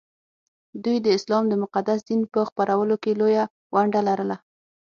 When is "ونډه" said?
3.75-4.01